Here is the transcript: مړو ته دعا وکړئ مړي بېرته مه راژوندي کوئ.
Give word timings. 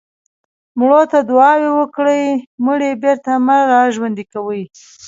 مړو 0.79 1.01
ته 1.11 1.19
دعا 1.29 1.51
وکړئ 1.79 2.23
مړي 2.65 2.91
بېرته 3.03 3.31
مه 3.45 3.57
راژوندي 3.73 4.25
کوئ. 4.33 4.63